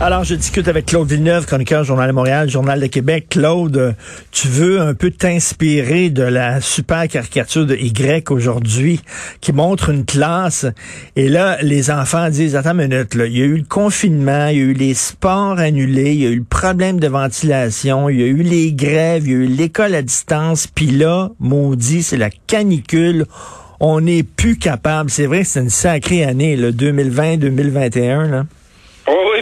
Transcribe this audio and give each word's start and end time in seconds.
Alors, 0.00 0.22
je 0.22 0.36
discute 0.36 0.68
avec 0.68 0.86
Claude 0.86 1.08
Villeneuve, 1.08 1.44
chroniqueur 1.44 1.82
Journal 1.82 2.06
de 2.06 2.14
Montréal, 2.14 2.48
Journal 2.48 2.78
de 2.78 2.86
Québec. 2.86 3.26
Claude, 3.30 3.96
tu 4.30 4.46
veux 4.46 4.80
un 4.80 4.94
peu 4.94 5.10
t'inspirer 5.10 6.08
de 6.08 6.22
la 6.22 6.60
super 6.60 7.08
caricature 7.08 7.66
de 7.66 7.74
Y 7.74 8.30
aujourd'hui 8.30 9.00
qui 9.40 9.52
montre 9.52 9.88
une 9.88 10.04
classe. 10.04 10.66
Et 11.16 11.28
là, 11.28 11.58
les 11.62 11.90
enfants 11.90 12.30
disent, 12.30 12.54
attends 12.54 12.78
une 12.78 12.88
minute, 12.88 13.16
là, 13.16 13.26
il 13.26 13.36
y 13.36 13.42
a 13.42 13.46
eu 13.46 13.56
le 13.56 13.64
confinement, 13.64 14.46
il 14.46 14.56
y 14.56 14.60
a 14.60 14.64
eu 14.66 14.72
les 14.72 14.94
sports 14.94 15.58
annulés, 15.58 16.12
il 16.12 16.20
y 16.20 16.26
a 16.26 16.30
eu 16.30 16.36
le 16.36 16.44
problème 16.44 17.00
de 17.00 17.08
ventilation, 17.08 18.08
il 18.08 18.20
y 18.20 18.22
a 18.22 18.26
eu 18.26 18.42
les 18.42 18.72
grèves, 18.72 19.26
il 19.26 19.32
y 19.32 19.34
a 19.34 19.38
eu 19.38 19.46
l'école 19.46 19.96
à 19.96 20.02
distance. 20.02 20.68
Puis 20.68 20.92
là, 20.92 21.30
maudit, 21.40 22.04
c'est 22.04 22.16
la 22.16 22.30
canicule 22.30 23.26
on 23.80 24.00
n'est 24.00 24.24
plus 24.24 24.58
capable. 24.58 25.08
C'est 25.08 25.26
vrai 25.26 25.42
que 25.42 25.48
c'est 25.48 25.60
une 25.60 25.70
sacrée 25.70 26.24
année, 26.24 26.56
le 26.56 26.72
2020-2021. 26.72 28.46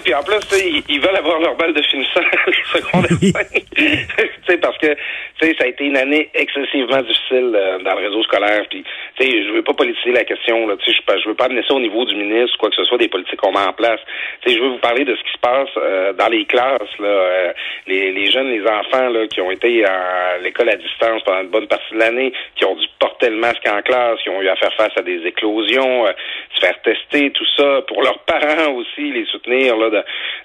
Puis 0.06 0.14
en 0.14 0.22
plus, 0.22 0.36
ils, 0.52 0.84
ils 0.88 1.00
veulent 1.00 1.16
avoir 1.16 1.40
leur 1.40 1.56
balle 1.56 1.74
de 1.74 1.82
finissant 1.82 2.20
les 2.46 2.80
secondaires. 2.80 3.18
sais, 4.46 4.56
parce 4.58 4.78
que 4.78 4.96
ça 5.40 5.64
a 5.64 5.66
été 5.66 5.84
une 5.84 5.96
année 5.96 6.30
excessivement 6.34 7.02
difficile 7.02 7.52
euh, 7.54 7.78
dans 7.80 7.94
le 7.94 8.08
réseau 8.08 8.22
scolaire. 8.22 8.64
Puis, 8.70 8.84
je 9.20 9.52
veux 9.52 9.62
pas 9.62 9.74
politiser 9.74 10.12
la 10.12 10.24
question. 10.24 10.66
Là, 10.66 10.76
je 10.84 10.92
je 10.92 11.28
veux 11.28 11.34
pas 11.34 11.46
amener 11.46 11.62
ça 11.66 11.74
au 11.74 11.80
niveau 11.80 12.04
du 12.04 12.14
ministre 12.14 12.56
quoi 12.58 12.70
que 12.70 12.76
ce 12.76 12.84
soit 12.84 12.98
des 12.98 13.08
politiques 13.08 13.40
qu'on 13.40 13.52
met 13.52 13.66
en 13.66 13.72
place. 13.72 14.00
sais, 14.44 14.54
je 14.54 14.60
veux 14.60 14.70
vous 14.70 14.78
parler 14.78 15.04
de 15.04 15.14
ce 15.14 15.22
qui 15.22 15.32
se 15.32 15.38
passe 15.38 15.68
euh, 15.76 16.12
dans 16.14 16.28
les 16.28 16.44
classes. 16.44 16.98
Là, 16.98 17.08
euh, 17.08 17.52
les, 17.86 18.12
les 18.12 18.30
jeunes, 18.30 18.50
les 18.50 18.66
enfants 18.66 19.08
là, 19.08 19.26
qui 19.26 19.40
ont 19.40 19.50
été 19.50 19.84
à 19.84 20.38
l'école 20.42 20.70
à 20.70 20.76
distance 20.76 21.22
pendant 21.24 21.42
une 21.42 21.50
bonne 21.50 21.68
partie 21.68 21.94
de 21.94 21.98
l'année, 21.98 22.32
qui 22.56 22.64
ont 22.64 22.74
dû 22.74 22.86
porter 22.98 23.30
le 23.30 23.36
masque 23.36 23.66
en 23.68 23.82
classe, 23.82 24.20
qui 24.22 24.30
ont 24.30 24.40
eu 24.40 24.48
à 24.48 24.56
faire 24.56 24.72
face 24.74 24.96
à 24.96 25.02
des 25.02 25.26
éclosions, 25.26 26.06
se 26.54 26.60
faire 26.60 26.80
tester, 26.82 27.30
tout 27.30 27.46
ça, 27.56 27.82
pour 27.88 28.02
leurs 28.02 28.18
parents 28.20 28.72
aussi, 28.72 29.12
les 29.12 29.26
soutenir 29.26 29.76
là, 29.76 29.90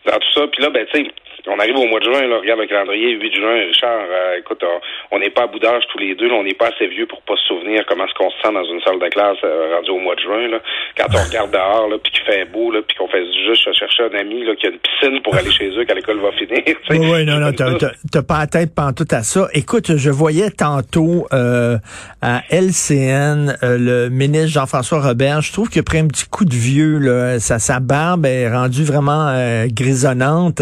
dans 0.05 0.17
tout 0.17 0.31
ça. 0.33 0.47
Puis 0.47 0.61
là, 0.61 0.69
ben, 0.69 0.85
tu 0.93 1.03
sais, 1.03 1.11
on 1.47 1.59
arrive 1.59 1.77
au 1.77 1.87
mois 1.87 1.99
de 1.99 2.05
juin, 2.05 2.27
là, 2.27 2.37
regarde 2.37 2.59
le 2.59 2.67
calendrier, 2.67 3.11
8 3.11 3.35
juin, 3.35 3.55
Richard, 3.65 4.05
euh, 4.09 4.37
écoute, 4.37 4.63
on 4.63 4.80
n'est 5.21 5.29
pas 5.29 5.43
à 5.43 5.47
bout 5.47 5.59
d'âge 5.59 5.83
tous 5.91 5.99
les 5.99 6.15
deux, 6.15 6.27
là, 6.27 6.35
on 6.35 6.43
n'est 6.43 6.53
pas 6.53 6.67
assez 6.67 6.87
vieux 6.87 7.05
pour 7.05 7.21
pas 7.21 7.35
se 7.35 7.47
souvenir 7.47 7.85
comment 7.87 8.05
est-ce 8.05 8.13
qu'on 8.15 8.29
se 8.29 8.37
sent 8.41 8.53
dans 8.53 8.65
une 8.65 8.81
salle 8.81 8.99
de 8.99 9.07
classe 9.09 9.37
euh, 9.43 9.75
rendu 9.75 9.91
au 9.91 9.99
mois 9.99 10.15
de 10.15 10.21
juin, 10.21 10.47
là, 10.49 10.59
quand 10.97 11.07
on 11.13 11.23
regarde 11.27 11.51
dehors, 11.51 11.87
là, 11.87 11.97
puis 12.03 12.11
qu'il 12.11 12.23
fait 12.23 12.45
beau, 12.45 12.71
là, 12.71 12.81
puis 12.85 12.97
qu'on 12.97 13.07
fait 13.07 13.23
juste 13.47 13.71
chercher 13.73 14.03
un 14.03 14.19
ami 14.19 14.43
là, 14.43 14.55
qui 14.55 14.67
a 14.67 14.69
une 14.69 14.79
piscine 14.79 15.21
pour 15.21 15.35
aller 15.35 15.51
chez 15.51 15.69
eux 15.69 15.85
quand 15.87 15.95
l'école 15.95 16.19
va 16.19 16.31
finir. 16.33 16.63
Oui, 16.89 16.97
oui, 16.99 17.25
non, 17.25 17.37
non, 17.37 17.51
t'as 18.11 18.23
pas 18.23 18.39
la 18.39 18.47
tête 18.47 18.75
pantoute 18.75 19.13
à 19.13 19.23
ça. 19.23 19.47
Écoute, 19.53 19.95
je 19.95 20.09
voyais 20.09 20.49
tantôt 20.49 21.27
euh, 21.33 21.77
à 22.21 22.41
LCN 22.49 23.57
le 23.61 24.09
ministre 24.09 24.49
Jean-François 24.49 25.01
Robert, 25.01 25.41
je 25.41 25.53
trouve 25.53 25.69
qu'il 25.69 25.79
a 25.79 25.83
pris 25.83 25.99
un 25.99 26.07
petit 26.07 26.27
coup 26.27 26.45
de 26.45 26.53
vieux, 26.53 26.97
là, 26.97 27.39
sa, 27.39 27.59
sa 27.59 27.79
barbe 27.79 28.25
est 28.25 28.49
rendue 28.49 28.83
vraiment 28.83 29.31
grisonnante. 29.67 30.61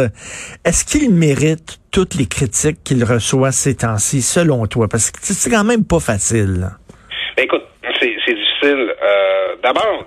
Est-ce 0.65 0.85
qu'il 0.85 1.11
mérite 1.11 1.79
toutes 1.91 2.15
les 2.15 2.27
critiques 2.27 2.83
qu'il 2.83 3.03
reçoit 3.03 3.51
ces 3.51 3.77
temps-ci, 3.77 4.21
selon 4.21 4.65
toi? 4.67 4.87
Parce 4.89 5.11
que 5.11 5.19
c'est 5.21 5.49
quand 5.49 5.63
même 5.63 5.85
pas 5.85 5.99
facile. 5.99 6.67
Ben, 7.37 7.43
écoute, 7.43 7.63
c'est 7.99 8.07
difficile. 8.07 8.93
Euh, 9.01 9.39
D'abord, 9.61 10.05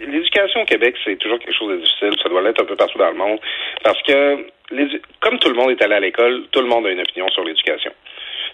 l'éducation 0.00 0.62
au 0.62 0.64
Québec, 0.64 0.94
c'est 1.04 1.16
toujours 1.16 1.38
quelque 1.38 1.56
chose 1.56 1.72
de 1.72 1.76
difficile. 1.82 2.12
Ça 2.22 2.28
doit 2.28 2.42
l'être 2.42 2.62
un 2.62 2.66
peu 2.66 2.76
partout 2.76 2.98
dans 2.98 3.10
le 3.10 3.16
monde. 3.16 3.38
Parce 3.82 4.00
que, 4.02 4.46
comme 5.20 5.38
tout 5.38 5.48
le 5.48 5.54
monde 5.54 5.70
est 5.70 5.82
allé 5.82 5.94
à 5.94 6.00
l'école, 6.00 6.44
tout 6.52 6.60
le 6.60 6.68
monde 6.68 6.86
a 6.86 6.90
une 6.90 7.00
opinion 7.00 7.28
sur 7.30 7.44
l'éducation. 7.44 7.90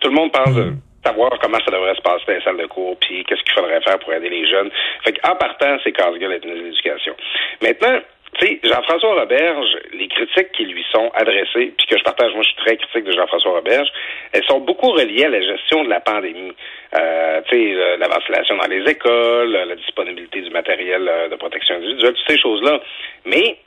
Tout 0.01 0.09
le 0.09 0.15
monde 0.15 0.33
pense 0.33 0.55
de 0.55 0.73
savoir 1.05 1.31
comment 1.41 1.59
ça 1.65 1.71
devrait 1.71 1.95
se 1.95 2.01
passer 2.01 2.25
dans 2.27 2.33
les 2.35 2.43
salles 2.43 2.57
de 2.59 2.67
cours, 2.67 2.97
puis 2.99 3.25
qu'est-ce 3.25 3.43
qu'il 3.43 3.53
faudrait 3.55 3.81
faire 3.83 3.99
pour 3.99 4.13
aider 4.15 4.31
les 4.31 4.49
jeunes. 4.49 4.71
Fait 5.05 5.13
qu'en 5.13 5.37
partant, 5.37 5.77
c'est 5.85 5.93
casse-gueule 5.93 6.41
l'éducation. 6.43 7.15
Maintenant, 7.61 8.01
tu 8.39 8.61
Jean-François 8.65 9.21
Roberge, 9.21 9.77
les 9.93 10.09
critiques 10.09 10.53
qui 10.53 10.65
lui 10.65 10.85
sont 10.93 11.11
adressées, 11.15 11.73
puis 11.77 11.87
que 11.87 11.99
je 11.99 12.03
partage, 12.03 12.33
moi 12.35 12.43
je 12.43 12.49
suis 12.49 12.65
très 12.65 12.77
critique 12.77 13.05
de 13.05 13.13
Jean-François 13.13 13.53
Roberge, 13.53 13.89
elles 14.33 14.45
sont 14.45 14.61
beaucoup 14.61 14.91
reliées 14.91 15.25
à 15.25 15.29
la 15.29 15.43
gestion 15.43 15.85
de 15.85 15.91
la 15.91 16.01
pandémie. 16.01 16.53
Euh, 16.99 17.41
tu 17.49 17.57
sais, 17.57 17.97
la 17.99 18.09
ventilation 18.09 18.57
dans 18.57 18.69
les 18.69 18.91
écoles, 18.91 19.53
la 19.53 19.77
disponibilité 19.77 20.41
du 20.41 20.51
matériel 20.51 21.09
euh, 21.09 21.29
de 21.29 21.37
protection 21.37 21.77
individuelle, 21.77 22.15
toutes 22.15 22.31
ces 22.31 22.39
choses-là. 22.39 22.81
Mais 23.25 23.59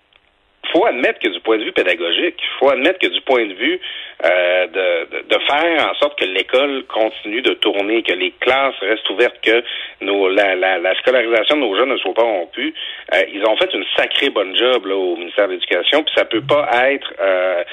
faut 0.68 0.86
admettre 0.86 1.20
que 1.20 1.30
du 1.30 1.40
point 1.42 1.58
de 1.58 1.64
vue 1.64 1.72
pédagogique, 1.72 2.36
il 2.40 2.59
faut 2.59 2.70
admettre 2.70 3.00
que 3.00 3.08
du 3.08 3.22
point 3.22 3.46
de 3.46 3.53
vue 3.53 3.80
euh, 4.24 4.68
de, 4.68 5.22
de, 5.28 5.40
faire 5.46 5.90
en 5.90 5.94
sorte 5.96 6.18
que 6.18 6.26
l'école 6.26 6.86
continue 6.86 7.42
de 7.42 7.53
tourner, 7.56 8.02
que 8.03 8.14
les 8.14 8.31
classes 8.40 8.75
restent 8.81 9.09
ouvertes, 9.09 9.40
que 9.42 9.64
nos, 10.02 10.30
la, 10.30 10.56
la, 10.56 10.78
la 10.78 10.96
scolarisation 10.96 11.58
de 11.58 11.62
nos 11.62 11.75
jeunes 11.75 11.90
ne 11.90 11.98
soit 11.98 12.14
pas 12.14 12.24
rompue, 12.24 12.74
euh, 13.14 13.22
ils 13.34 13.46
ont 13.46 13.58
fait 13.58 13.74
une 13.74 13.86
sacrée 13.98 14.30
bonne 14.30 14.56
job 14.56 14.86
là, 14.86 14.96
au 14.96 15.18
ministère 15.18 15.48
de 15.48 15.54
l'Éducation, 15.54 16.04
puis 16.04 16.14
ça 16.16 16.25
peut 16.25 16.44
pas 16.48 16.70
être 16.92 17.14
euh, 17.20 17.64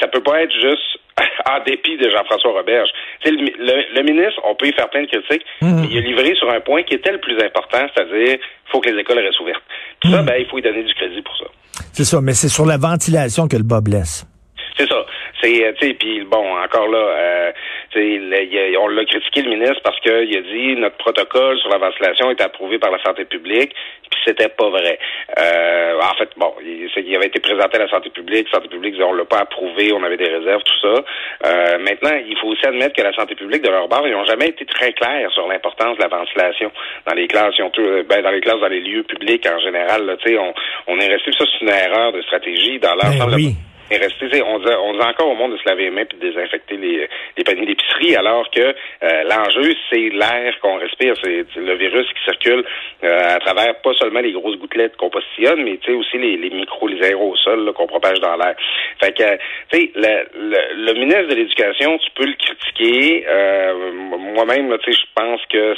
ça 0.00 0.08
peut 0.08 0.22
pas 0.22 0.42
être 0.42 0.52
juste 0.52 0.98
en 1.48 1.60
dépit 1.64 1.96
de 1.96 2.10
Jean-François 2.10 2.52
Roberge. 2.52 2.88
Le, 3.24 3.30
le, 3.30 3.94
le, 3.94 4.02
ministre, 4.02 4.40
on 4.44 4.54
peut 4.54 4.66
y 4.66 4.72
faire 4.72 4.88
plein 4.88 5.02
de 5.02 5.06
critiques, 5.06 5.44
mmh. 5.60 5.80
mais 5.80 5.88
il 5.90 5.98
a 5.98 6.00
livré 6.00 6.34
sur 6.34 6.50
un 6.50 6.60
point 6.60 6.82
qui 6.82 6.94
était 6.94 7.12
le 7.12 7.18
plus 7.18 7.36
important, 7.42 7.86
c'est-à-dire 7.94 8.38
il 8.38 8.70
faut 8.70 8.80
que 8.80 8.90
les 8.90 9.00
écoles 9.00 9.18
restent 9.18 9.40
ouvertes. 9.40 9.62
Ça, 10.10 10.22
ben, 10.22 10.34
il 10.38 10.46
faut 10.50 10.58
y 10.58 10.62
donner 10.62 10.84
du 10.84 10.94
crédit 10.94 11.22
pour 11.22 11.36
ça. 11.36 11.44
C'est 11.92 12.04
ça, 12.04 12.20
mais 12.20 12.34
c'est 12.34 12.48
sur 12.48 12.66
la 12.66 12.76
ventilation 12.76 13.48
que 13.48 13.56
le 13.56 13.62
bas 13.62 13.80
blesse. 13.80 14.26
C'est 14.76 14.88
ça. 14.88 14.96
C'est, 15.44 15.66
euh, 15.66 15.72
tu 15.78 15.88
sais, 15.88 15.94
puis 15.94 16.24
bon, 16.24 16.56
encore 16.56 16.88
là, 16.88 16.98
euh, 16.98 17.52
on 18.80 18.88
l'a 18.88 19.04
critiqué 19.04 19.42
le 19.42 19.50
ministre 19.50 19.80
parce 19.84 20.00
qu'il 20.00 20.36
a 20.36 20.40
dit 20.40 20.76
notre 20.76 20.96
protocole 20.96 21.58
sur 21.58 21.68
la 21.68 21.76
ventilation 21.76 22.30
est 22.30 22.40
approuvé 22.40 22.78
par 22.78 22.90
la 22.90 23.02
santé 23.02 23.26
publique, 23.26 23.74
puis 24.10 24.20
c'était 24.24 24.48
pas 24.48 24.70
vrai. 24.70 24.98
Euh, 25.38 26.00
en 26.00 26.14
fait, 26.14 26.30
bon, 26.38 26.54
il, 26.62 26.88
il, 26.96 27.16
avait 27.16 27.26
été 27.26 27.40
présenté 27.40 27.76
à 27.76 27.84
la 27.84 27.90
santé 27.90 28.08
publique, 28.08 28.46
la 28.52 28.58
santé 28.58 28.68
publique 28.68 28.94
disait 28.94 29.04
on 29.04 29.12
l'a 29.12 29.26
pas 29.26 29.40
approuvé, 29.40 29.92
on 29.92 30.02
avait 30.02 30.16
des 30.16 30.28
réserves, 30.28 30.62
tout 30.62 30.80
ça. 30.80 31.04
Euh, 31.46 31.78
maintenant, 31.78 32.18
il 32.26 32.36
faut 32.38 32.48
aussi 32.48 32.66
admettre 32.66 32.96
que 32.96 33.02
la 33.02 33.12
santé 33.12 33.34
publique 33.34 33.62
de 33.62 33.70
leur 33.70 33.86
bord, 33.86 34.08
ils 34.08 34.12
n'ont 34.12 34.24
jamais 34.24 34.48
été 34.48 34.64
très 34.64 34.94
clairs 34.94 35.30
sur 35.32 35.46
l'importance 35.46 35.98
de 35.98 36.02
la 36.02 36.08
ventilation 36.08 36.72
dans 37.06 37.14
les 37.14 37.28
classes, 37.28 37.54
ils 37.58 37.64
ont 37.64 37.70
tout, 37.70 37.84
ben, 38.08 38.22
dans 38.22 38.30
les 38.30 38.40
classes, 38.40 38.60
dans 38.60 38.68
les 38.68 38.80
lieux 38.80 39.02
publics 39.02 39.46
en 39.46 39.60
général. 39.60 40.16
Tu 40.22 40.30
sais, 40.30 40.38
on, 40.38 40.54
on 40.86 40.98
est 40.98 41.08
resté 41.08 41.32
ça, 41.32 41.44
c'est 41.44 41.64
une 41.66 41.70
erreur 41.70 42.12
de 42.12 42.22
stratégie 42.22 42.78
dans 42.78 42.96
ben 42.96 43.10
l'ensemble. 43.10 43.34
oui 43.34 43.54
on 43.90 44.58
dit, 44.58 44.70
on 44.82 44.92
dit 44.92 45.00
encore 45.00 45.28
au 45.28 45.34
monde 45.34 45.52
de 45.52 45.58
se 45.58 45.68
laver 45.68 45.84
les 45.84 45.90
mains 45.90 46.04
puis 46.04 46.18
de 46.18 46.26
désinfecter 46.28 46.76
les, 46.76 47.08
les 47.36 47.44
paniers 47.44 47.66
d'épicerie, 47.66 48.16
alors 48.16 48.50
que 48.50 48.60
euh, 48.60 49.22
l'enjeu, 49.24 49.74
c'est 49.90 50.08
l'air 50.10 50.58
qu'on 50.60 50.78
respire, 50.78 51.14
c'est 51.22 51.44
le 51.56 51.74
virus 51.74 52.06
qui 52.08 52.24
circule 52.24 52.64
euh, 53.04 53.36
à 53.36 53.38
travers 53.40 53.74
pas 53.80 53.92
seulement 53.94 54.20
les 54.20 54.32
grosses 54.32 54.58
gouttelettes 54.58 54.96
qu'on 54.96 55.10
postillonne, 55.10 55.62
mais 55.62 55.78
aussi 55.92 56.18
les, 56.18 56.36
les 56.36 56.50
micros, 56.50 56.88
les 56.88 57.02
aérosols 57.04 57.72
qu'on 57.74 57.86
propage 57.86 58.20
dans 58.20 58.36
l'air. 58.36 58.54
Fait 59.02 59.12
que, 59.12 59.36
tu 59.70 59.78
sais, 59.78 59.90
le, 59.94 60.24
le, 60.34 60.86
le, 60.86 60.92
ministre 60.94 61.28
de 61.28 61.34
l'Éducation, 61.34 61.98
tu 61.98 62.10
peux 62.14 62.26
le 62.26 62.34
critiquer. 62.34 63.24
Euh, 63.28 63.92
moi-même, 63.92 64.76
je 64.86 65.04
pense 65.14 65.40
que 65.46 65.74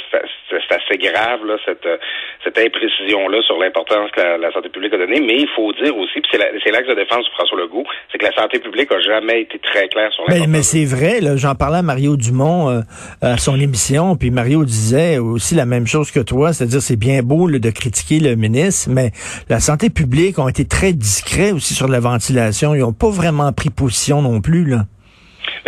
c'est 0.49 0.71
assez 0.71 0.97
grave, 0.97 1.45
là, 1.45 1.57
cette, 1.65 1.87
cette 2.43 2.57
imprécision-là 2.57 3.41
sur 3.43 3.57
l'importance 3.57 4.11
que 4.11 4.21
la, 4.21 4.51
santé 4.51 4.69
publique 4.69 4.93
a 4.93 4.97
donnée, 4.97 5.19
mais 5.19 5.35
il 5.35 5.49
faut 5.49 5.71
dire 5.73 5.95
aussi, 5.97 6.21
puis 6.21 6.31
c'est 6.63 6.71
l'axe 6.71 6.87
de 6.87 6.93
défense 6.93 7.25
de 7.25 7.31
François 7.31 7.59
Legault, 7.59 7.85
c'est 8.11 8.17
que 8.17 8.25
la 8.25 8.33
santé 8.33 8.59
publique 8.59 8.91
a 8.91 8.99
jamais 8.99 9.41
été 9.41 9.59
très 9.59 9.87
claire 9.89 10.11
sur 10.13 10.23
Mais, 10.29 10.47
mais 10.47 10.63
c'est 10.63 10.85
vrai, 10.85 11.19
j'en 11.35 11.55
parlais 11.55 11.79
à 11.79 11.81
Mario 11.81 12.17
Dumont 12.17 12.69
euh, 12.69 12.81
à 13.21 13.37
son 13.37 13.59
émission, 13.59 14.15
puis 14.15 14.31
Mario 14.31 14.65
disait 14.65 15.17
aussi 15.17 15.55
la 15.55 15.65
même 15.65 15.87
chose 15.87 16.11
que 16.11 16.19
toi, 16.19 16.53
c'est-à-dire 16.53 16.81
c'est 16.81 16.95
bien 16.95 17.21
beau 17.21 17.49
de 17.49 17.69
critiquer 17.69 18.19
le 18.19 18.35
ministre, 18.35 18.89
mais 18.89 19.11
la 19.49 19.59
santé 19.59 19.89
publique 19.89 20.39
ont 20.39 20.47
été 20.47 20.65
très 20.65 20.93
discrets 20.93 21.51
aussi 21.51 21.73
sur 21.73 21.87
la 21.87 21.99
ventilation. 21.99 22.75
Ils 22.75 22.81
n'ont 22.81 22.93
pas 22.93 23.09
vraiment 23.09 23.51
pris 23.53 23.69
position 23.69 24.21
non 24.21 24.41
plus, 24.41 24.65
là. 24.65 24.85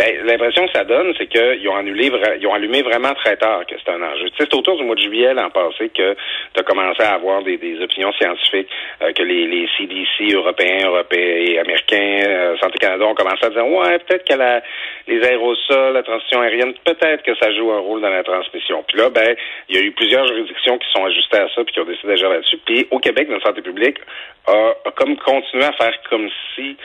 Ben, 0.00 0.24
l'impression 0.24 0.66
que 0.66 0.72
ça 0.72 0.84
donne, 0.84 1.12
c'est 1.18 1.26
qu'ils 1.26 1.68
ont 1.68 1.76
annulé, 1.76 2.10
ils 2.40 2.46
ont 2.46 2.54
allumé 2.54 2.80
vraiment 2.80 3.12
très 3.12 3.36
tard 3.36 3.66
que 3.66 3.74
c'est 3.76 3.92
un 3.92 4.00
enjeu. 4.00 4.30
Tu 4.30 4.36
sais, 4.38 4.48
c'est 4.50 4.54
autour 4.54 4.78
du 4.78 4.84
mois 4.84 4.94
de 4.94 5.02
juillet 5.02 5.34
l'an 5.34 5.50
passé 5.50 5.90
que 5.90 6.14
tu 6.54 6.60
as 6.60 6.62
commencé 6.62 7.02
à 7.02 7.12
avoir 7.12 7.42
des, 7.42 7.58
des 7.58 7.78
opinions 7.82 8.10
scientifiques, 8.14 8.70
euh, 9.02 9.12
que 9.12 9.22
les, 9.22 9.46
les 9.46 9.68
CDC 9.76 10.34
européens, 10.34 10.86
européens 10.86 11.60
américains, 11.60 12.22
euh, 12.26 12.56
Santé 12.62 12.78
Canada 12.78 13.04
ont 13.04 13.14
commencé 13.14 13.44
à 13.44 13.50
dire 13.50 13.66
ouais, 13.66 13.98
peut-être 13.98 14.26
que 14.26 14.38
la, 14.38 14.62
les 15.06 15.22
aérosols, 15.22 15.92
la 15.92 16.02
transition 16.02 16.40
aérienne, 16.40 16.72
peut-être 16.82 17.22
que 17.22 17.34
ça 17.34 17.52
joue 17.52 17.70
un 17.70 17.80
rôle 17.80 18.00
dans 18.00 18.08
la 18.08 18.22
transmission. 18.22 18.82
Puis 18.88 18.96
là, 18.96 19.10
ben, 19.10 19.36
il 19.68 19.76
y 19.76 19.78
a 19.80 19.82
eu 19.82 19.92
plusieurs 19.92 20.26
juridictions 20.28 20.78
qui 20.78 20.88
sont 20.94 21.04
ajustées 21.04 21.40
à 21.40 21.48
ça 21.54 21.62
puis 21.62 21.74
qui 21.74 21.80
ont 21.80 21.84
décidé 21.84 22.08
d'agir 22.08 22.30
là-dessus. 22.30 22.58
Puis 22.64 22.86
au 22.90 23.00
Québec, 23.00 23.28
notre 23.28 23.46
santé 23.46 23.60
publique 23.60 23.98
a, 24.46 24.72
a 24.82 24.90
comme 24.92 25.18
continué 25.18 25.64
à 25.64 25.72
faire 25.72 25.92
comme 26.08 26.30
si 26.54 26.78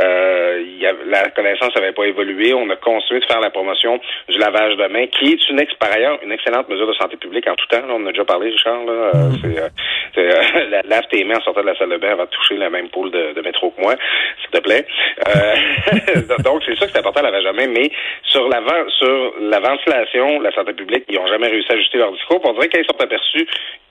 euh, 0.00 0.62
y 0.78 0.86
a, 0.86 0.92
la 1.06 1.30
connaissance 1.30 1.74
n'avait 1.74 1.92
pas 1.92 2.04
évolué. 2.04 2.54
On 2.54 2.68
a 2.70 2.76
continué 2.76 3.20
de 3.20 3.26
faire 3.26 3.40
la 3.40 3.50
promotion 3.50 4.00
du 4.28 4.38
lavage 4.38 4.76
de 4.76 4.86
mains, 4.88 5.06
qui 5.06 5.32
est 5.32 5.48
une 5.48 5.60
ex, 5.60 5.72
par 5.74 5.92
ailleurs 5.92 6.18
une 6.22 6.32
excellente 6.32 6.68
mesure 6.68 6.86
de 6.86 6.94
santé 6.94 7.16
publique 7.16 7.48
en 7.48 7.54
tout 7.54 7.66
temps. 7.66 7.86
Là, 7.86 7.94
on 7.94 8.02
en 8.02 8.06
a 8.06 8.10
déjà 8.10 8.24
parlé, 8.24 8.50
Richard. 8.50 8.84
Là. 8.84 8.92
Euh, 8.92 9.28
Mm. 9.28 9.38
c'est, 9.42 9.60
euh, 9.60 9.68
c'est, 10.14 10.56
euh, 10.56 10.82
lave 10.84 11.06
tes 11.10 11.24
mains 11.24 11.38
en 11.38 11.42
sortant 11.42 11.60
de 11.62 11.66
la 11.66 11.76
salle 11.76 11.90
de 11.90 11.96
bain 11.96 12.12
avant 12.12 12.24
de 12.24 12.30
toucher 12.30 12.56
la 12.56 12.70
même 12.70 12.88
poule 12.88 13.10
de, 13.10 13.32
de 13.34 13.40
métro 13.42 13.70
que 13.70 13.80
moi, 13.80 13.94
s'il 14.40 14.50
te 14.50 14.58
plaît. 14.58 14.86
Euh, 15.28 16.22
donc, 16.44 16.62
c'est 16.66 16.76
ça 16.76 16.86
que 16.86 16.92
c'est 16.92 16.98
important, 16.98 17.20
le 17.20 17.26
lavage 17.26 17.44
de 17.44 17.50
main. 17.50 17.66
Mais 17.68 17.90
sur 18.24 18.48
la, 18.48 18.60
sur 18.98 19.34
la 19.40 19.60
ventilation, 19.60 20.40
la 20.40 20.52
santé 20.52 20.72
publique, 20.72 21.04
ils 21.08 21.16
n'ont 21.16 21.26
jamais 21.26 21.48
réussi 21.48 21.70
à 21.70 21.74
ajuster 21.74 21.98
leur 21.98 22.12
discours. 22.12 22.40
On 22.44 22.52
dirait 22.54 22.68
qu'ils 22.68 22.84
sont 22.84 23.00
aperçus 23.00 23.46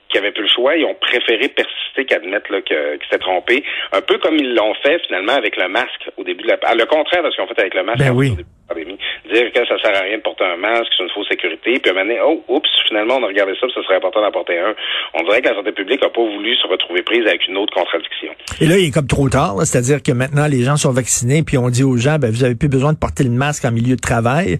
qu'ils 0.08 0.20
n'avaient 0.20 0.32
plus 0.32 0.42
le 0.42 0.48
choix, 0.48 0.76
ils 0.76 0.84
ont 0.84 0.94
préféré 0.94 1.48
persister 1.48 2.04
qu'admettre 2.06 2.50
là, 2.52 2.60
que, 2.60 2.96
qu'ils 2.96 3.04
s'étaient 3.04 3.18
trompés. 3.18 3.64
Un 3.92 4.00
peu 4.00 4.18
comme 4.18 4.36
ils 4.36 4.54
l'ont 4.54 4.74
fait 4.82 4.98
finalement 5.06 5.34
avec 5.34 5.56
le 5.56 5.68
masque 5.68 6.10
au 6.16 6.24
début 6.24 6.42
de 6.42 6.48
la... 6.48 6.58
Ah, 6.64 6.74
le 6.74 6.86
contraire 6.86 7.22
de 7.22 7.30
ce 7.30 7.36
qu'ils 7.36 7.44
ont 7.44 7.48
fait 7.48 7.60
avec 7.60 7.74
le 7.74 7.82
masque 7.82 7.98
Ben 7.98 8.12
au 8.12 8.16
oui. 8.16 8.30
début 8.30 8.44
pandémie. 8.68 8.98
Dire 9.32 9.52
que 9.52 9.66
ça 9.66 9.78
sert 9.80 9.96
à 9.96 10.02
rien 10.04 10.18
de 10.18 10.22
porter 10.22 10.44
un 10.44 10.56
masque, 10.56 10.92
c'est 10.96 11.02
une 11.04 11.10
fausse 11.10 11.28
sécurité, 11.28 11.78
puis 11.78 11.90
à 11.90 11.98
un 11.98 12.06
oh, 12.24 12.44
oups, 12.48 12.68
finalement, 12.86 13.16
on 13.16 13.24
a 13.24 13.26
regardé 13.26 13.52
ça, 13.60 13.66
puis 13.66 13.74
ça 13.74 13.82
serait 13.82 13.96
important 13.96 14.22
d'en 14.22 14.30
porter 14.30 14.58
un. 14.58 14.74
On 15.14 15.22
dirait 15.24 15.42
que 15.42 15.48
la 15.48 15.54
santé 15.56 15.72
publique 15.72 16.02
n'a 16.02 16.08
pas 16.08 16.22
voulu 16.22 16.54
se 16.56 16.66
retrouver 16.66 17.02
prise 17.02 17.26
avec 17.26 17.46
une 17.48 17.56
autre 17.56 17.72
contradiction. 17.74 18.32
Et 18.60 18.66
là, 18.66 18.78
il 18.78 18.86
est 18.86 18.90
comme 18.90 19.06
trop 19.06 19.28
tard, 19.28 19.56
c'est-à-dire 19.64 20.02
que 20.02 20.12
maintenant, 20.12 20.46
les 20.46 20.62
gens 20.62 20.76
sont 20.76 20.92
vaccinés, 20.92 21.42
puis 21.42 21.58
on 21.58 21.68
dit 21.70 21.84
aux 21.84 21.96
gens, 21.96 22.18
ben, 22.18 22.30
vous 22.30 22.44
avez 22.44 22.54
plus 22.54 22.68
besoin 22.68 22.92
de 22.92 22.98
porter 22.98 23.24
le 23.24 23.30
masque 23.30 23.64
en 23.64 23.72
milieu 23.72 23.96
de 23.96 24.00
travail, 24.00 24.58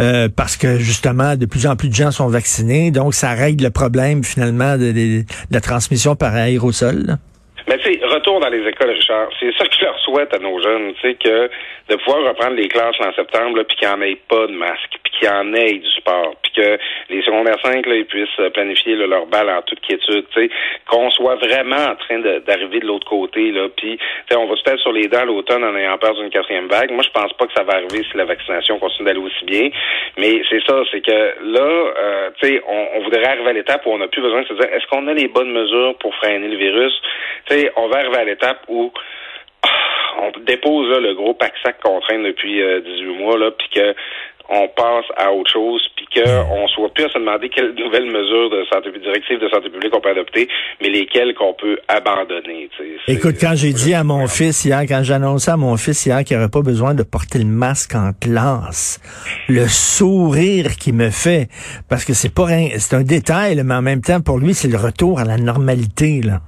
euh, 0.00 0.28
parce 0.34 0.56
que 0.56 0.78
justement, 0.78 1.36
de 1.36 1.46
plus 1.46 1.66
en 1.66 1.76
plus 1.76 1.88
de 1.88 1.94
gens 1.94 2.10
sont 2.10 2.28
vaccinés, 2.28 2.90
donc 2.90 3.14
ça 3.14 3.30
règle 3.32 3.64
le 3.64 3.70
problème 3.70 4.24
finalement 4.24 4.76
de- 4.76 4.92
de 4.92 5.24
la 5.50 5.60
transmission 5.60 6.16
par 6.16 6.34
aérosol. 6.34 7.16
Mais 7.68 7.78
tu 7.78 7.92
sais, 7.92 8.06
retour 8.06 8.40
dans 8.40 8.48
les 8.48 8.66
écoles, 8.68 8.90
Richard. 8.90 9.28
C'est 9.40 9.52
ça 9.56 9.66
que 9.66 9.74
je 9.74 9.84
leur 9.84 9.98
souhaite 10.00 10.32
à 10.34 10.38
nos 10.38 10.60
jeunes, 10.62 10.94
tu 10.94 11.00
sais, 11.00 11.14
que 11.14 11.50
de 11.88 11.96
pouvoir 11.96 12.24
reprendre 12.24 12.54
les 12.54 12.68
classes 12.68 12.96
en 13.00 13.12
septembre, 13.12 13.62
puis 13.62 13.76
qu'il 13.76 13.88
n'y 13.88 13.94
en 13.94 14.02
ait 14.02 14.18
pas 14.28 14.46
de 14.46 14.52
masque, 14.52 14.98
puis 15.02 15.12
qu'il 15.12 15.28
y 15.28 15.30
en 15.30 15.52
ait 15.54 15.74
du 15.74 15.90
sport, 15.90 16.34
puis 16.42 16.52
que 16.52 16.78
les 17.10 17.22
secondaires 17.22 17.58
5, 17.64 17.86
là, 17.86 17.94
ils 17.94 18.06
puissent 18.06 18.28
euh, 18.40 18.50
planifier 18.50 18.96
là, 18.96 19.06
leur 19.06 19.26
balle 19.26 19.50
en 19.50 19.62
toute 19.62 19.80
quiétude, 19.80 20.26
tu 20.32 20.40
sais, 20.40 20.50
qu'on 20.88 21.10
soit 21.10 21.36
vraiment 21.36 21.76
en 21.76 21.96
train 21.96 22.18
d'arriver 22.18 22.80
de, 22.80 22.86
l'autre 22.86 23.06
côté, 23.08 23.50
là, 23.52 23.68
puis 23.76 23.98
tu 23.98 24.04
sais, 24.28 24.36
on 24.36 24.46
va 24.46 24.56
se 24.56 24.62
taire 24.62 24.78
sur 24.78 24.92
les 24.92 25.08
dents 25.08 25.24
l'automne 25.24 25.64
en 25.64 25.76
ayant 25.76 25.98
peur 25.98 26.14
d'une 26.14 26.30
quatrième 26.30 26.66
vague. 26.66 26.90
Moi, 26.90 27.04
je 27.04 27.10
pense 27.10 27.32
pas 27.34 27.46
que 27.46 27.52
ça 27.56 27.62
va 27.62 27.74
arriver 27.74 28.02
si 28.10 28.16
la 28.16 28.24
vaccination 28.24 28.78
continue 28.78 29.06
d'aller 29.06 29.20
aussi 29.20 29.44
bien, 29.44 29.70
mais 30.16 30.42
c'est 30.48 30.64
ça, 30.66 30.82
c'est 30.90 31.00
que 31.00 31.34
là, 31.42 31.92
euh, 32.00 32.30
tu 32.40 32.48
sais, 32.48 32.62
on, 32.66 33.00
voudrait 33.00 33.24
arriver 33.24 33.50
à 33.50 33.52
l'étape 33.52 33.86
où 33.86 33.90
on 33.90 33.98
n'a 33.98 34.08
plus 34.08 34.22
besoin 34.22 34.42
de 34.42 34.48
se 34.48 34.54
dire, 34.54 34.68
est-ce 34.72 34.86
qu'on 34.88 35.06
a 35.06 35.14
les 35.14 35.28
bonnes 35.28 35.52
mesures 35.52 35.96
pour 35.98 36.14
freiner 36.16 36.48
le 36.48 36.56
virus? 36.56 36.92
Tu 37.48 37.55
sais, 37.58 37.72
on 37.76 37.88
va 37.88 37.98
arriver 37.98 38.16
à 38.16 38.24
l'étape 38.24 38.62
où 38.68 38.92
ah, 39.62 39.68
on 40.22 40.40
dépose 40.40 40.90
là, 40.90 41.00
le 41.00 41.14
gros 41.14 41.34
pack-sac 41.34 41.80
qu'on 41.82 42.00
traîne 42.00 42.22
depuis 42.24 42.62
euh, 42.62 42.80
18 42.80 43.06
mois, 43.18 43.38
là, 43.38 43.50
puis 43.50 43.68
que 43.74 43.94
on 44.48 44.68
passe 44.68 45.04
à 45.16 45.32
autre 45.32 45.50
chose, 45.52 45.82
puis 45.96 46.06
qu'on 46.14 46.68
soit 46.68 46.88
plus 46.94 47.04
à 47.04 47.08
se 47.08 47.18
demander 47.18 47.48
quelles 47.48 47.74
nouvelles 47.74 48.06
mesures 48.06 48.50
de 48.50 48.64
santé 48.72 48.90
directives 48.98 49.40
de 49.40 49.48
santé 49.48 49.70
publique 49.70 49.92
on 49.94 50.00
peut 50.00 50.10
adopter, 50.10 50.48
mais 50.80 50.88
lesquelles 50.88 51.34
qu'on 51.34 51.54
peut 51.54 51.78
abandonner. 51.88 52.68
Écoute, 53.08 53.36
quand 53.40 53.54
j'ai 53.54 53.72
dit 53.72 53.94
à 53.94 54.04
mon 54.04 54.26
fils 54.26 54.64
hier, 54.64 54.82
quand 54.88 55.02
j'ai 55.02 55.14
annoncé 55.14 55.50
à 55.50 55.56
mon 55.56 55.76
fils 55.76 56.06
hier 56.06 56.22
qu'il 56.24 56.36
n'y 56.36 56.42
aurait 56.42 56.50
pas 56.50 56.62
besoin 56.62 56.94
de 56.94 57.02
porter 57.02 57.38
le 57.38 57.46
masque 57.46 57.94
en 57.94 58.12
classe, 58.12 59.00
le 59.48 59.66
sourire 59.66 60.76
qu'il 60.76 60.94
me 60.94 61.10
fait, 61.10 61.48
parce 61.88 62.04
que 62.04 62.12
c'est 62.12 62.34
pas 62.34 62.46
c'est 62.78 62.94
un 62.94 63.02
détail, 63.02 63.60
mais 63.64 63.74
en 63.74 63.82
même 63.82 64.00
temps, 64.00 64.20
pour 64.20 64.38
lui, 64.38 64.54
c'est 64.54 64.68
le 64.68 64.78
retour 64.78 65.18
à 65.18 65.24
la 65.24 65.38
normalité, 65.38 66.20
là. 66.22 66.40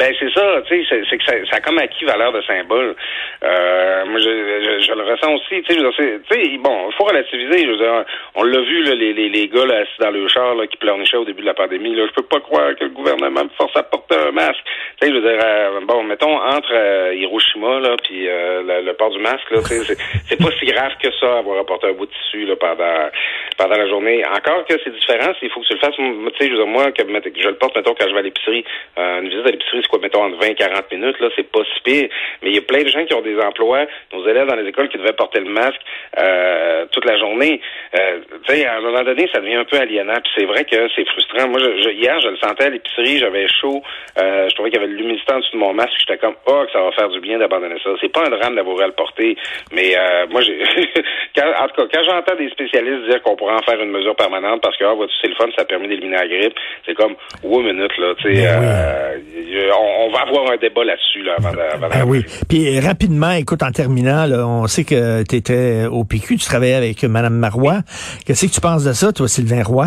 Ben 0.00 0.14
c'est 0.18 0.32
ça, 0.32 0.62
tu 0.66 0.82
sais, 0.82 1.04
c'est- 1.10 1.18
que 1.18 1.24
ça, 1.24 1.32
ça 1.50 1.56
a 1.56 1.60
comme 1.60 1.76
acquis 1.78 2.06
valeur 2.06 2.32
de 2.32 2.40
symbole. 2.42 2.96
Euh, 3.44 4.04
moi, 4.06 4.18
je, 4.18 4.24
je, 4.24 4.86
je 4.86 4.92
le 4.94 5.02
ressens 5.04 5.34
aussi, 5.34 5.62
tu 5.62 5.74
sais, 5.74 6.58
bon, 6.58 6.90
faut 6.92 7.04
relativiser. 7.04 7.66
Je 7.66 7.70
veux 7.72 7.76
dire, 7.76 8.04
on 8.34 8.42
l'a 8.44 8.60
vu, 8.62 8.82
là, 8.84 8.94
les, 8.94 9.12
les, 9.12 9.28
les 9.28 9.48
gars 9.48 9.66
là, 9.66 9.80
assis 9.80 10.00
dans 10.00 10.10
le 10.10 10.26
char 10.28 10.54
là, 10.54 10.66
qui 10.66 10.78
pleurnichaient 10.78 11.18
au 11.18 11.26
début 11.26 11.42
de 11.42 11.46
la 11.46 11.52
pandémie. 11.52 11.94
Là, 11.94 12.06
je 12.08 12.14
peux 12.14 12.26
pas 12.26 12.40
croire 12.40 12.74
que 12.76 12.84
le 12.84 12.90
gouvernement 12.90 13.44
me 13.44 13.50
force 13.58 13.76
à 13.76 13.82
porter 13.82 14.16
un 14.16 14.32
masque. 14.32 14.64
Tu 14.64 15.06
sais, 15.06 15.12
je 15.12 15.18
veux 15.18 15.28
dire, 15.28 15.38
euh, 15.44 15.80
bon, 15.84 16.02
mettons 16.04 16.34
entre 16.34 16.72
euh, 16.72 17.14
Hiroshima 17.14 17.80
là, 17.80 17.96
puis 18.02 18.26
euh, 18.26 18.62
le, 18.62 18.86
le 18.86 18.92
port 18.94 19.10
du 19.10 19.18
masque, 19.18 19.50
là, 19.50 19.60
c'est 19.62 20.38
pas 20.42 20.50
si 20.58 20.64
grave 20.64 20.92
que 21.02 21.10
ça 21.20 21.38
avoir 21.38 21.58
apporté 21.60 21.88
un 21.88 21.92
bout 21.92 22.06
de 22.06 22.12
tissu 22.12 22.46
là 22.46 22.56
pendant 22.56 23.10
pendant 23.58 23.76
la 23.76 23.86
journée. 23.88 24.24
Encore 24.24 24.64
que 24.64 24.74
c'est 24.82 24.94
différent, 24.94 25.32
il 25.42 25.50
faut 25.50 25.60
que 25.60 25.66
tu 25.66 25.74
le 25.74 25.80
fasses. 25.80 25.94
Tu 25.96 26.04
sais, 26.38 26.46
je 26.46 26.52
veux 26.56 26.64
dire, 26.64 26.66
moi, 26.66 26.90
que, 26.92 27.02
je 27.04 27.48
le 27.48 27.56
porte, 27.56 27.76
mettons, 27.76 27.94
quand 27.94 28.08
je 28.08 28.14
vais 28.14 28.20
à 28.20 28.22
l'épicerie, 28.22 28.64
euh, 28.98 29.20
une 29.20 29.28
visite 29.28 29.46
à 29.46 29.50
l'épicerie, 29.50 29.82
quoi, 29.90 29.98
mettons, 30.00 30.24
entre 30.24 30.38
20 30.38 30.46
et 30.46 30.54
40 30.54 30.92
minutes, 30.92 31.20
là, 31.20 31.28
c'est 31.36 31.50
pas 31.50 31.60
si 31.74 31.80
pire. 31.82 32.08
Mais 32.42 32.50
il 32.50 32.54
y 32.54 32.58
a 32.58 32.62
plein 32.62 32.82
de 32.82 32.88
gens 32.88 33.04
qui 33.04 33.14
ont 33.14 33.22
des 33.22 33.38
emplois, 33.38 33.86
nos 34.12 34.26
élèves 34.26 34.46
dans 34.46 34.56
les 34.56 34.68
écoles 34.68 34.88
qui 34.88 34.98
devaient 34.98 35.12
porter 35.12 35.40
le 35.40 35.50
masque 35.50 35.80
euh, 36.18 36.79
toute 37.00 37.10
la 37.10 37.18
journée. 37.18 37.60
Euh, 37.98 38.18
tu 38.46 38.54
sais, 38.54 38.66
à 38.66 38.76
un 38.76 38.80
moment 38.80 39.02
donné, 39.02 39.28
ça 39.32 39.40
devient 39.40 39.54
un 39.56 39.64
peu 39.64 39.78
aliénant. 39.78 40.14
Puis 40.22 40.32
c'est 40.36 40.44
vrai 40.44 40.64
que 40.64 40.76
c'est 40.94 41.06
frustrant. 41.08 41.48
Moi, 41.48 41.58
je, 41.60 41.82
je- 41.82 41.94
hier, 41.96 42.20
je 42.20 42.28
le 42.28 42.36
sentais 42.36 42.64
à 42.64 42.68
l'épicerie, 42.70 43.18
j'avais 43.18 43.46
chaud. 43.48 43.82
Euh, 44.18 44.48
je 44.48 44.54
trouvais 44.54 44.70
qu'il 44.70 44.80
y 44.80 44.84
avait 44.84 44.92
de 44.92 44.98
l'humidité 44.98 45.32
en 45.32 45.38
dessous 45.38 45.52
de 45.52 45.58
mon 45.58 45.72
masque. 45.74 45.92
J'étais 45.98 46.18
comme, 46.18 46.34
oh, 46.46 46.62
que 46.66 46.72
ça 46.72 46.80
va 46.82 46.92
faire 46.92 47.08
du 47.08 47.20
bien 47.20 47.38
d'abandonner 47.38 47.76
ça. 47.82 47.90
C'est 48.00 48.12
pas 48.12 48.24
un 48.26 48.30
drame 48.30 48.54
d'avoir 48.54 48.80
à 48.82 48.86
le 48.86 48.92
porter. 48.92 49.36
Mais 49.72 49.96
euh, 49.96 50.26
moi, 50.30 50.42
j'ai, 50.42 50.58
quand- 51.36 51.52
en 51.64 51.68
tout 51.68 51.74
cas, 51.76 51.86
quand 51.92 52.04
j'entends 52.08 52.36
des 52.36 52.50
spécialistes 52.50 53.08
dire 53.08 53.22
qu'on 53.22 53.36
pourrait 53.36 53.54
en 53.54 53.62
faire 53.62 53.80
une 53.80 53.90
mesure 53.90 54.14
permanente 54.16 54.60
parce 54.62 54.76
que, 54.76 54.84
ah, 54.84 54.94
vois-tu, 54.94 55.14
c'est 55.22 55.28
le 55.28 55.34
fun, 55.36 55.46
ça 55.56 55.62
a 55.62 55.64
permis 55.64 55.88
d'éliminer 55.88 56.16
la 56.16 56.28
grippe, 56.28 56.54
c'est 56.86 56.94
comme, 56.94 57.14
ouais, 57.44 57.62
minute, 57.62 57.96
là, 57.98 58.14
tu 58.18 58.34
sais, 58.34 58.42
Ben 58.42 58.60
oui. 58.60 59.56
euh, 59.56 59.70
on, 59.78 60.06
on 60.06 60.10
va 60.10 60.20
avoir 60.20 60.52
un 60.52 60.56
débat 60.56 60.84
là-dessus, 60.84 61.22
là, 61.22 61.34
avant, 61.38 61.52
de- 61.52 61.58
avant 61.60 61.88
Ah 61.92 62.04
oui. 62.06 62.20
Puis 62.48 62.78
rapidement, 62.80 63.32
écoute, 63.32 63.62
en 63.62 63.70
terminant, 63.72 64.26
là, 64.26 64.46
on 64.46 64.66
sait 64.66 64.84
que 64.84 65.22
tu 65.28 65.36
étais 65.36 65.84
au 65.90 66.04
PQ, 66.04 66.36
tu 66.36 66.44
travaillais 66.44 66.74
avec 66.74 66.89
Mme 67.06 67.34
Marois. 67.34 67.78
Qu'est-ce 68.26 68.46
que 68.46 68.52
tu 68.52 68.60
penses 68.60 68.84
de 68.84 68.92
ça, 68.92 69.12
toi, 69.12 69.28
Sylvain 69.28 69.62
Roy? 69.62 69.86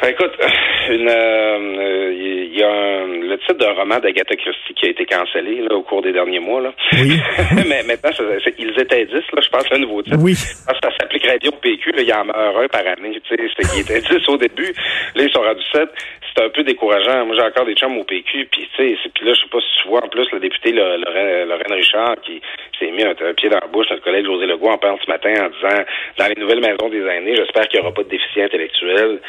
Fait, 0.00 0.10
écoute, 0.10 0.32
une, 0.90 1.08
euh, 1.08 2.12
il 2.12 2.58
y 2.58 2.62
a 2.62 2.68
un, 2.68 3.06
le 3.06 3.38
titre 3.38 3.54
d'un 3.54 3.72
roman 3.72 3.98
d'Agatha 4.00 4.34
Christie 4.36 4.74
qui 4.74 4.86
a 4.86 4.90
été 4.90 5.06
cancellé 5.06 5.62
là, 5.62 5.74
au 5.76 5.82
cours 5.82 6.02
des 6.02 6.12
derniers 6.12 6.40
mois. 6.40 6.60
Là. 6.60 6.72
Oui. 6.92 7.18
Mais 7.68 7.82
maintenant, 7.84 8.12
ça- 8.12 8.50
ils 8.58 8.80
étaient 8.80 9.06
10, 9.06 9.12
là, 9.14 9.40
je 9.42 9.48
pense, 9.48 9.70
le 9.70 9.78
nouveau 9.78 10.02
titre. 10.02 10.18
Oui. 10.20 10.34
Ça 10.34 10.74
s'applique 10.98 11.26
Radio 11.26 11.52
PQ, 11.52 11.92
là, 11.92 12.02
il 12.02 12.08
y 12.08 12.12
en 12.12 12.24
meurt 12.24 12.38
un 12.38 12.68
par 12.68 12.80
année. 12.86 13.18
Tu 13.24 13.34
sais, 13.36 13.42
c'était, 13.56 13.68
il 13.76 13.80
était 13.80 14.00
10 14.18 14.28
au 14.28 14.36
début, 14.36 14.72
là, 15.14 15.22
ils 15.22 15.30
sont 15.32 15.40
rendus 15.42 15.64
7. 15.72 15.88
C'est 16.36 16.44
un 16.44 16.48
peu 16.50 16.64
décourageant. 16.64 17.24
Moi, 17.26 17.36
j'ai 17.36 17.42
encore 17.46 17.64
des 17.64 17.74
chums 17.74 17.96
au 17.96 18.04
PQ, 18.04 18.48
puis 18.50 18.68
tu 18.76 18.96
sais, 18.96 18.98
puis 19.14 19.24
là, 19.24 19.32
je 19.34 19.40
sais 19.40 19.48
pas 19.50 19.58
si 19.60 19.82
tu 19.82 19.88
vois, 19.88 20.04
en 20.04 20.08
plus, 20.08 20.26
le 20.32 20.40
député 20.40 20.72
Lorraine 20.72 21.72
Richard, 21.72 22.16
qui 22.26 22.42
s'est 22.78 22.90
mis 22.90 23.02
un, 23.02 23.10
un 23.10 23.34
pied 23.34 23.48
dans 23.48 23.58
la 23.60 23.66
bouche, 23.66 23.86
notre 23.90 24.02
collègue 24.02 24.26
José 24.26 24.46
Legault 24.46 24.70
en 24.70 24.78
parle 24.78 24.98
ce 25.04 25.10
matin 25.10 25.30
en 25.46 25.48
disant, 25.48 25.82
dans 26.18 26.26
les 26.28 26.40
nouvelles 26.40 26.60
maisons 26.60 26.88
des 26.88 27.02
aînés, 27.06 27.34
j'espère 27.36 27.68
qu'il 27.68 27.80
n'y 27.80 27.86
aura 27.86 27.94
pas 27.94 28.02
de 28.02 28.08
déficit 28.08 28.42
intellectuel. 28.42 29.20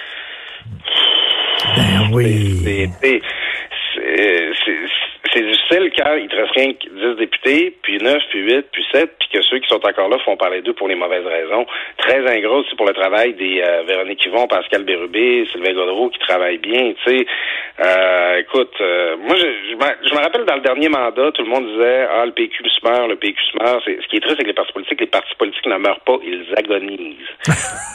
Ben 1.76 2.10
oui. 2.14 2.60
C'est- 3.04 3.22
c'est- 5.34 5.42
difficile 5.46 5.92
quand 5.98 6.14
il 6.16 6.28
te 6.28 6.36
reste 6.36 6.52
rien 6.56 6.74
que 6.74 6.88
10 7.14 7.18
députés, 7.18 7.74
puis 7.82 7.98
9, 8.00 8.22
puis 8.30 8.40
8, 8.42 8.66
puis 8.72 8.86
7, 8.94 9.12
puis 9.20 9.30
que 9.34 9.42
ceux 9.44 9.60
qui 9.60 9.68
sont 9.68 9.84
encore 9.86 10.10
là 10.10 10.18
font 10.26 10.36
parler 10.38 10.62
d'eux 10.62 10.74
pour 10.74 10.88
les 10.88 10.96
mauvaises 10.96 11.26
raisons. 11.26 11.66
Très 11.98 12.20
ingrat 12.28 12.58
aussi 12.58 12.76
pour 12.76 12.86
le 12.88 12.94
travail 12.94 13.34
des 13.34 13.62
euh, 13.62 13.84
Véronique 13.88 14.26
Yvon, 14.26 14.48
Pascal 14.48 14.84
Bérubé, 14.84 15.46
Sylvain 15.52 15.74
Godreau 15.74 16.10
qui 16.10 16.20
travaillent 16.20 16.58
bien, 16.58 16.94
tu 17.04 17.18
sais. 17.18 17.26
Euh, 17.80 18.38
écoute, 18.40 18.74
euh, 18.82 19.18
moi, 19.18 19.36
je, 19.36 19.44
je, 19.72 19.76
me- 19.76 20.10
je 20.10 20.16
me 20.16 20.20
rappelle 20.22 20.46
dans 20.46 20.56
le 20.56 20.62
dernier 20.62 20.90
mandat, 20.90 21.32
tout 21.32 21.44
le 21.44 21.50
monde 21.50 21.68
disait, 21.68 22.08
ah, 22.12 22.26
le 22.26 22.32
PQ 22.32 22.64
se 22.70 22.88
meurt, 22.88 23.08
le 23.10 23.16
PQ 23.18 23.38
se 23.52 23.58
meurt. 23.64 23.84
Ce 23.86 24.08
qui 24.08 24.18
est 24.18 24.20
triste, 24.22 24.36
c'est 24.38 24.44
que 24.44 24.48
les 24.48 24.54
partis 24.54 24.74
politiques, 24.74 25.02
les 25.02 25.08
partis 25.08 25.36
politiques 25.38 25.66
ne 25.66 25.78
meurent 25.78 26.00
pas, 26.02 26.18
ils 26.24 26.46
agonisent. 26.58 27.16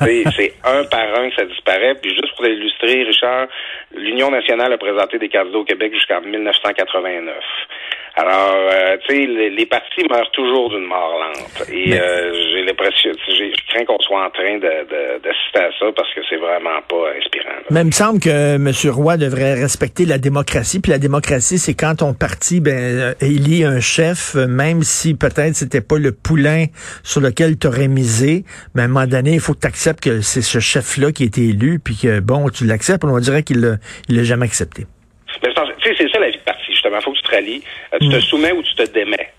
C'est 0.00 0.52
un 0.64 0.84
par 0.84 1.14
un 1.20 1.28
que 1.28 1.36
ça 1.36 1.44
disparaît. 1.44 1.94
Puis 2.00 2.10
juste 2.10 2.34
pour 2.34 2.44
l'illustrer, 2.46 3.02
Richard, 3.04 3.46
l'Union 3.94 4.30
nationale 4.30 4.72
a 4.72 4.78
présenté 4.78 5.18
des 5.18 5.28
candidats 5.28 5.58
au 5.58 5.64
Québec 5.64 5.92
jusqu'en 5.92 6.20
1989. 6.94 7.34
Alors, 8.16 8.54
euh, 8.54 8.96
tu 9.06 9.14
sais, 9.14 9.26
les, 9.26 9.50
les 9.50 9.66
partis 9.66 10.02
meurent 10.10 10.30
toujours 10.32 10.68
d'une 10.70 10.84
mort 10.84 11.18
lente. 11.20 11.68
Et 11.72 11.94
euh, 11.94 12.32
j'ai 12.52 12.62
l'impression, 12.64 13.12
je 13.28 13.72
crains 13.72 13.84
qu'on 13.84 13.98
soit 14.00 14.26
en 14.26 14.30
train 14.30 14.58
d'assister 14.58 15.58
à 15.60 15.70
ça 15.78 15.86
parce 15.94 16.12
que 16.12 16.20
c'est 16.28 16.36
vraiment 16.36 16.82
pas 16.88 17.12
inspirant. 17.16 17.48
là. 17.50 17.66
Mais 17.70 17.80
il 17.82 17.86
me 17.86 17.92
semble 17.92 18.18
que 18.20 18.56
M. 18.56 18.70
Roy 18.92 19.16
devrait 19.16 19.54
respecter 19.54 20.06
la 20.06 20.18
démocratie. 20.18 20.80
Puis 20.80 20.90
la 20.90 20.98
démocratie, 20.98 21.58
c'est 21.58 21.74
quand 21.74 21.96
ton 21.96 22.12
parti 22.12 22.60
ben, 22.60 22.72
euh, 22.74 23.14
élit 23.20 23.64
un 23.64 23.80
chef, 23.80 24.34
même 24.34 24.82
si 24.82 25.14
peut-être 25.14 25.54
c'était 25.54 25.80
pas 25.80 25.98
le 25.98 26.10
poulain 26.12 26.66
sur 27.04 27.20
lequel 27.20 27.58
tu 27.58 27.68
aurais 27.68 27.88
misé. 27.88 28.44
Mais 28.74 28.82
à 28.82 28.84
un 28.86 28.88
moment 28.88 29.06
donné, 29.06 29.34
il 29.34 29.40
faut 29.40 29.54
que 29.54 29.60
tu 29.60 29.68
acceptes 29.68 30.02
que 30.02 30.20
c'est 30.20 30.42
ce 30.42 30.58
chef-là 30.58 31.12
qui 31.12 31.22
a 31.22 31.26
été 31.26 31.42
élu, 31.42 31.78
puis 31.78 31.96
que 31.96 32.20
bon, 32.20 32.48
tu 32.48 32.66
l'acceptes. 32.66 33.04
On 33.04 33.18
dirait 33.18 33.44
qu'il 33.44 33.60
l'a 33.60 34.22
jamais 34.24 34.46
accepté. 34.46 34.86
Sais, 35.82 35.94
c'est 35.96 36.10
ça 36.10 36.18
la 36.18 36.28
vie 36.28 36.39
justement. 36.90 36.98
il 36.98 37.02
faut 37.04 37.12
que 37.12 37.16
tu 37.18 37.22
te 37.22 37.30
rallies. 37.30 37.62
Euh, 37.94 37.98
tu 38.00 38.08
te 38.08 38.16
Mm. 38.16 38.20
soumets 38.20 38.52
ou 38.52 38.62
tu 38.62 38.74
te 38.74 38.82
démets. 38.82 39.30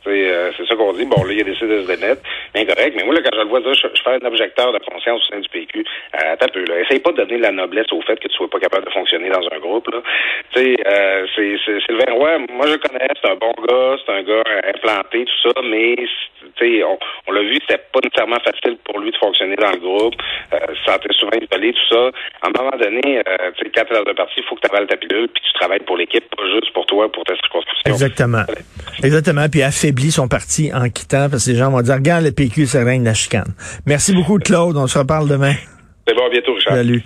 C'est 0.61 0.67
ça 0.67 0.75
qu'on 0.75 0.93
dit. 0.93 1.05
Bon, 1.05 1.23
là, 1.23 1.33
il 1.33 1.41
a 1.41 1.43
décidé 1.43 1.67
de 1.67 1.81
se 1.83 1.87
démettre. 1.87 2.21
Bien 2.53 2.65
correct. 2.65 2.93
Mais 2.95 3.03
moi, 3.03 3.15
là, 3.15 3.21
quand 3.23 3.35
je 3.35 3.41
le 3.41 3.49
vois 3.49 3.61
dire, 3.61 3.73
je, 3.73 4.01
fais 4.03 4.17
un 4.21 4.25
objecteur 4.25 4.71
de 4.71 4.79
conscience 4.79 5.21
au 5.21 5.33
sein 5.33 5.39
du 5.39 5.49
PQ, 5.49 5.79
euh, 5.79 6.33
attends 6.33 6.45
un 6.45 6.49
peu, 6.49 6.65
là. 6.65 6.79
Essaye 6.81 6.99
pas 6.99 7.11
de 7.11 7.17
donner 7.17 7.37
de 7.37 7.43
la 7.43 7.51
noblesse 7.51 7.91
au 7.91 8.01
fait 8.01 8.17
que 8.19 8.27
tu 8.27 8.35
sois 8.35 8.49
pas 8.49 8.59
capable 8.59 8.85
de 8.85 8.91
fonctionner 8.91 9.29
dans 9.29 9.45
un 9.51 9.59
groupe, 9.59 9.89
là. 9.91 10.01
Tu 10.53 10.61
sais, 10.61 10.75
euh, 10.85 11.25
c'est, 11.35 11.55
c'est, 11.65 11.79
Sylvain 11.85 12.13
Roy, 12.13 12.37
moi, 12.51 12.67
je 12.67 12.75
connais, 12.75 13.07
c'est 13.21 13.29
un 13.29 13.35
bon 13.35 13.53
gars, 13.67 13.95
c'est 14.05 14.13
un 14.13 14.23
gars 14.23 14.43
implanté, 14.73 15.25
tout 15.25 15.49
ça, 15.49 15.61
mais, 15.63 15.95
tu 15.95 16.49
sais, 16.59 16.83
on, 16.83 16.97
on 17.27 17.31
l'a 17.31 17.41
vu, 17.41 17.57
c'était 17.61 17.81
pas 17.91 17.99
nécessairement 18.03 18.39
facile 18.43 18.77
pour 18.85 18.99
lui 18.99 19.11
de 19.11 19.17
fonctionner 19.17 19.55
dans 19.55 19.71
le 19.71 19.79
groupe. 19.79 20.15
Euh, 20.53 20.57
se 20.75 20.91
sentait 20.91 21.13
souvent 21.13 21.31
isolé, 21.31 21.73
tout 21.73 21.95
ça. 21.95 22.11
À 22.41 22.47
un 22.47 22.51
moment 22.51 22.77
donné, 22.77 23.19
euh, 23.19 23.51
tu 23.57 23.65
sais, 23.65 23.71
quand 23.73 23.83
t'es 23.87 23.95
dans 23.95 24.09
un 24.09 24.13
parti, 24.13 24.33
il 24.37 24.43
faut 24.43 24.55
que 24.55 24.61
tu 24.61 24.71
avales 24.71 24.87
ta 24.87 24.97
pilule, 24.97 25.27
puis 25.29 25.41
tu 25.43 25.53
travailles 25.59 25.83
pour 25.85 25.97
l'équipe, 25.97 26.23
pas 26.35 26.43
juste 26.53 26.73
pour 26.73 26.85
toi, 26.85 27.11
pour 27.11 27.23
ta 27.23 27.35
circonscription. 27.35 27.91
Exactement. 27.91 28.43
Exactement. 29.03 29.47
Puis 29.49 29.61
affaiblit 29.61 30.11
son 30.11 30.27
parti 30.27 30.50
en 30.73 30.89
quittant, 30.89 31.29
parce 31.29 31.45
que 31.45 31.51
les 31.51 31.57
gens 31.57 31.71
vont 31.71 31.81
dire, 31.81 31.95
regarde, 31.95 32.23
le 32.25 32.31
PQ, 32.31 32.67
c'est 32.67 32.83
règne 32.83 33.03
la 33.03 33.13
chicane. 33.13 33.53
Merci 33.85 34.13
beaucoup, 34.13 34.37
Claude. 34.37 34.77
On 34.77 34.87
se 34.87 34.97
reparle 34.97 35.27
demain. 35.27 35.53
C'est 36.07 36.13
bon, 36.13 36.25
à 36.25 36.29
bientôt, 36.29 36.53
Richard. 36.53 36.75
Salut. 36.75 37.03